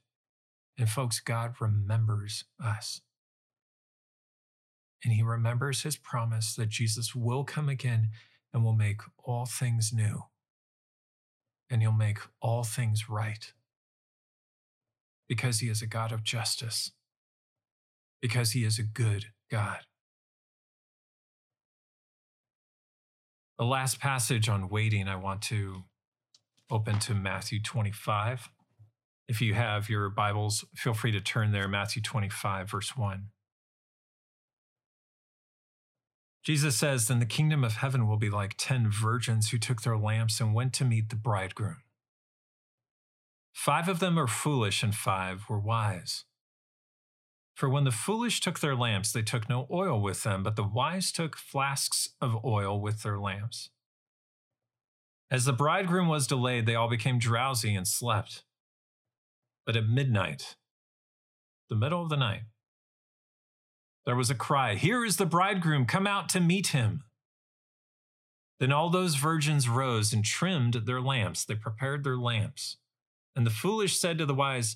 [0.78, 3.02] And folks, God remembers us.
[5.04, 8.10] And he remembers his promise that Jesus will come again
[8.54, 10.24] and will make all things new.
[11.70, 13.54] And he'll make all things right.
[15.28, 16.92] Because he is a God of justice.
[18.22, 19.80] Because he is a good God.
[23.58, 25.84] The last passage on waiting I want to
[26.70, 28.50] open to Matthew 25.
[29.28, 33.28] If you have your Bibles, feel free to turn there, Matthew 25, verse 1.
[36.44, 39.98] Jesus says, Then the kingdom of heaven will be like ten virgins who took their
[39.98, 41.78] lamps and went to meet the bridegroom.
[43.52, 46.24] Five of them are foolish, and five were wise.
[47.58, 50.64] For when the foolish took their lamps, they took no oil with them, but the
[50.64, 53.72] wise took flasks of oil with their lamps.
[55.32, 58.44] As the bridegroom was delayed, they all became drowsy and slept.
[59.66, 60.56] But at midnight,
[61.68, 62.44] the middle of the night,
[64.06, 67.06] there was a cry Here is the bridegroom, come out to meet him.
[68.60, 71.44] Then all those virgins rose and trimmed their lamps.
[71.44, 72.78] They prepared their lamps.
[73.36, 74.76] And the foolish said to the wise,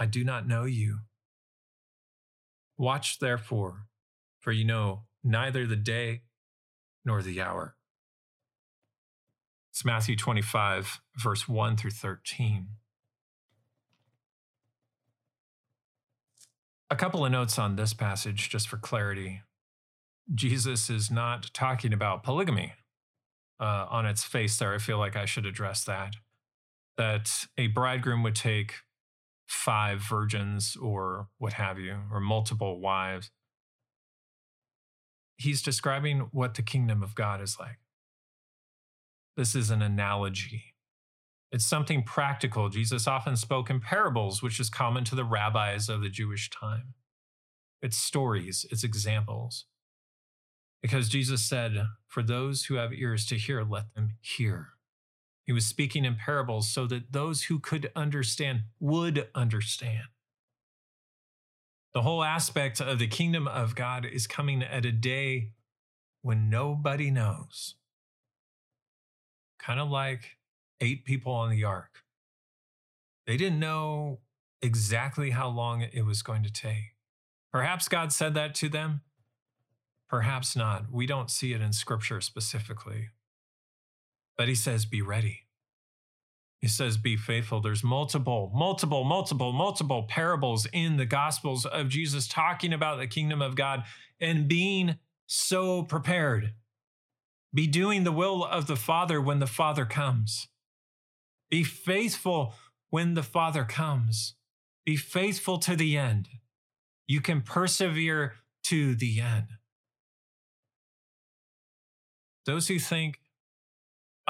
[0.00, 1.00] I do not know you.
[2.78, 3.84] Watch therefore,
[4.38, 6.22] for you know neither the day
[7.04, 7.76] nor the hour.
[9.68, 12.68] It's Matthew 25, verse 1 through 13.
[16.88, 19.42] A couple of notes on this passage, just for clarity.
[20.34, 22.72] Jesus is not talking about polygamy
[23.60, 24.74] uh, on its face there.
[24.74, 26.14] I feel like I should address that.
[26.96, 28.76] That a bridegroom would take
[29.50, 33.32] five virgins or what have you, or multiple wives.
[35.36, 37.80] He's describing what the kingdom of God is like.
[39.36, 40.74] This is an analogy.
[41.50, 42.68] It's something practical.
[42.68, 46.94] Jesus often spoke in parables, which is common to the rabbis of the Jewish time.
[47.82, 49.66] It's stories, it's examples.
[50.80, 54.68] Because Jesus said, For those who have ears to hear, let them hear.
[55.50, 60.04] He was speaking in parables so that those who could understand would understand.
[61.92, 65.50] The whole aspect of the kingdom of God is coming at a day
[66.22, 67.74] when nobody knows.
[69.58, 70.36] Kind of like
[70.80, 72.04] eight people on the ark.
[73.26, 74.20] They didn't know
[74.62, 76.94] exactly how long it was going to take.
[77.50, 79.00] Perhaps God said that to them.
[80.08, 80.92] Perhaps not.
[80.92, 83.08] We don't see it in scripture specifically.
[84.40, 85.40] But he says, be ready.
[86.62, 87.60] He says, be faithful.
[87.60, 93.42] There's multiple, multiple, multiple, multiple parables in the Gospels of Jesus talking about the kingdom
[93.42, 93.84] of God
[94.18, 96.54] and being so prepared.
[97.52, 100.48] Be doing the will of the Father when the Father comes.
[101.50, 102.54] Be faithful
[102.88, 104.36] when the Father comes.
[104.86, 106.30] Be faithful to the end.
[107.06, 109.48] You can persevere to the end.
[112.46, 113.19] Those who think,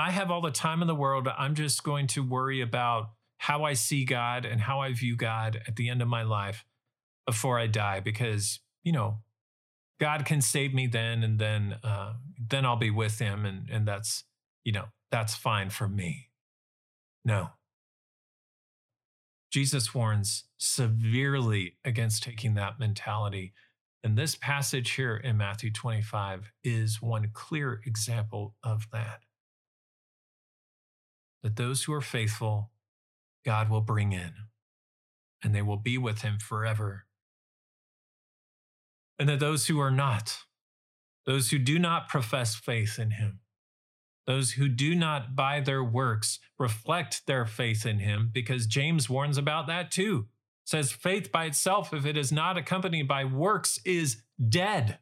[0.00, 3.64] I have all the time in the world, I'm just going to worry about how
[3.64, 6.64] I see God and how I view God at the end of my life
[7.26, 9.18] before I die, because, you know,
[10.00, 13.86] God can save me then, and then, uh, then I'll be with Him, and and
[13.88, 14.24] that's,
[14.64, 16.30] you know, that's fine for me.
[17.24, 17.50] No.
[19.52, 23.52] Jesus warns severely against taking that mentality
[24.02, 29.20] And this passage here in Matthew 25 is one clear example of that.
[31.42, 32.70] That those who are faithful,
[33.44, 34.32] God will bring in,
[35.42, 37.06] and they will be with him forever.
[39.18, 40.38] And that those who are not,
[41.26, 43.40] those who do not profess faith in him,
[44.26, 49.38] those who do not by their works reflect their faith in him, because James warns
[49.38, 50.28] about that too
[50.70, 54.98] says faith by itself, if it is not accompanied by works, is dead.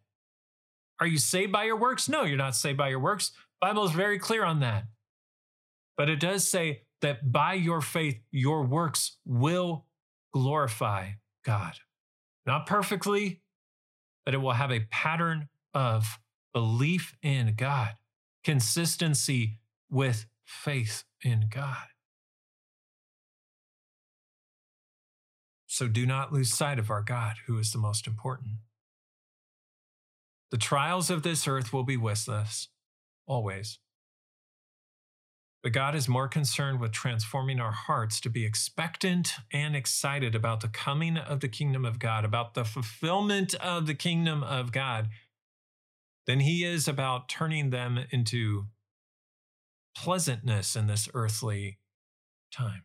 [0.99, 2.09] Are you saved by your works?
[2.09, 3.33] No, you're not saved by your works.
[3.61, 4.85] Bible is very clear on that.
[5.99, 9.85] But it does say that by your faith, your works will
[10.33, 11.11] glorify
[11.45, 11.75] God.
[12.47, 13.43] Not perfectly,
[14.25, 16.21] but it will have a pattern of
[16.55, 17.97] belief in God,
[18.45, 19.59] consistency
[19.91, 21.89] with faith in God.
[25.67, 28.55] So do not lose sight of our God, who is the most important.
[30.51, 32.69] The trials of this earth will be with us
[33.27, 33.79] always.
[35.63, 40.61] But God is more concerned with transforming our hearts to be expectant and excited about
[40.61, 45.09] the coming of the kingdom of God, about the fulfillment of the kingdom of God,
[46.27, 48.67] than He is about turning them into
[49.97, 51.79] pleasantness in this earthly
[52.53, 52.83] time.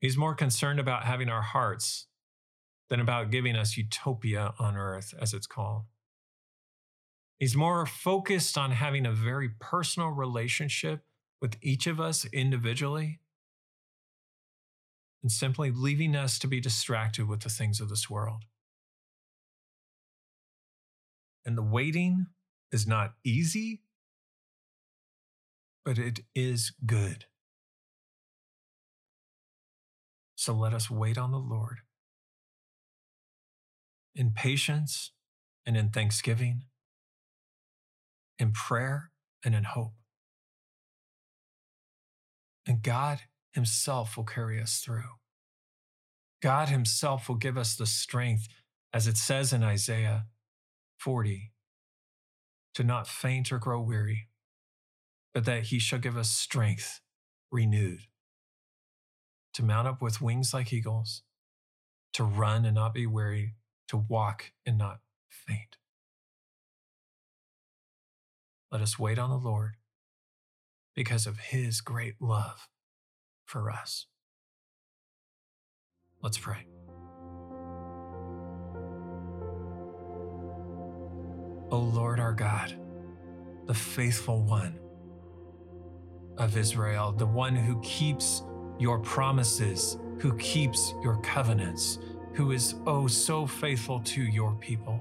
[0.00, 2.08] He's more concerned about having our hearts
[2.90, 5.84] than about giving us utopia on earth, as it's called.
[7.42, 11.02] He's more focused on having a very personal relationship
[11.40, 13.18] with each of us individually
[15.24, 18.44] and simply leaving us to be distracted with the things of this world.
[21.44, 22.26] And the waiting
[22.70, 23.82] is not easy,
[25.84, 27.24] but it is good.
[30.36, 31.78] So let us wait on the Lord
[34.14, 35.10] in patience
[35.66, 36.66] and in thanksgiving,
[38.42, 39.12] in prayer
[39.44, 39.94] and in hope.
[42.66, 43.20] And God
[43.52, 45.18] Himself will carry us through.
[46.42, 48.48] God Himself will give us the strength,
[48.92, 50.26] as it says in Isaiah
[50.98, 51.52] 40,
[52.74, 54.28] to not faint or grow weary,
[55.32, 57.00] but that He shall give us strength
[57.50, 58.00] renewed
[59.54, 61.22] to mount up with wings like eagles,
[62.14, 63.54] to run and not be weary,
[63.88, 65.76] to walk and not faint.
[68.72, 69.72] Let us wait on the Lord
[70.94, 72.68] because of his great love
[73.44, 74.06] for us.
[76.22, 76.66] Let's pray.
[81.70, 82.74] O Lord our God,
[83.66, 84.78] the faithful one
[86.38, 88.42] of Israel, the one who keeps
[88.78, 91.98] your promises, who keeps your covenants,
[92.32, 94.98] who is oh so faithful to your people.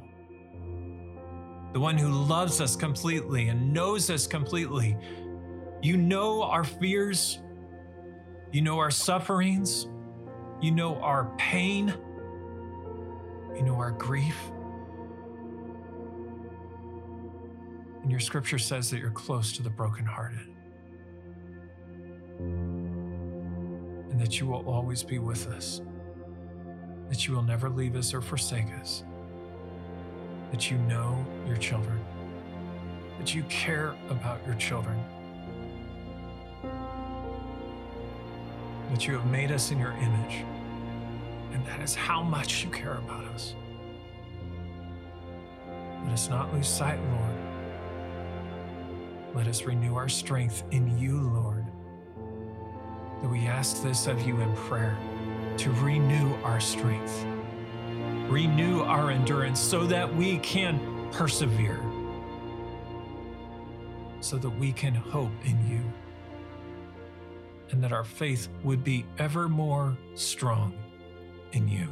[1.73, 4.97] The one who loves us completely and knows us completely.
[5.81, 7.39] You know our fears,
[8.51, 9.87] you know our sufferings,
[10.61, 11.93] you know our pain,
[13.55, 14.37] you know our grief.
[18.01, 20.51] And your scripture says that you're close to the brokenhearted.
[24.11, 25.81] and that you will always be with us,
[27.09, 29.03] that you will never leave us or forsake us,
[30.51, 31.99] that you know your children,
[33.17, 35.01] that you care about your children,
[38.91, 40.45] that you have made us in your image,
[41.53, 43.55] and that is how much you care about us.
[46.03, 47.35] Let us not lose sight, Lord.
[49.33, 51.65] Let us renew our strength in you, Lord
[53.21, 54.97] that we ask this of you in prayer
[55.57, 57.25] to renew our strength,
[58.31, 60.79] renew our endurance so that we can
[61.11, 61.81] persevere,
[64.21, 65.83] so that we can hope in you,
[67.71, 70.73] and that our faith would be ever more strong
[71.51, 71.89] in you.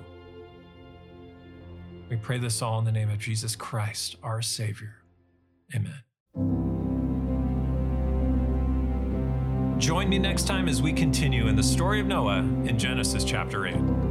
[2.10, 4.96] We pray this all in the name of Jesus Christ, our Savior.
[5.76, 6.00] Amen.
[9.78, 13.68] Join me next time as we continue in the story of Noah in Genesis chapter
[13.68, 14.09] 8.